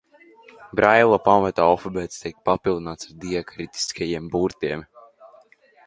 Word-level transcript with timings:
Braila 0.79 1.19
pamata 1.27 1.65
alfabēts 1.67 2.23
tiek 2.25 2.39
papildināts 2.51 3.11
ar 3.13 3.15
diakritiskajiem 3.27 4.33
burtiem. 4.37 4.87